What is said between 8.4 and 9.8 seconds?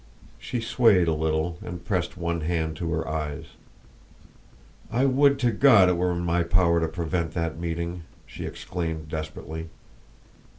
exclaimed desperately.